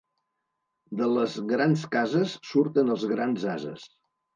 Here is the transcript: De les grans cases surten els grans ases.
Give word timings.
De 1.01 1.11
les 1.17 1.37
grans 1.53 1.85
cases 1.99 2.37
surten 2.55 2.95
els 2.99 3.11
grans 3.17 3.51
ases. 3.61 3.91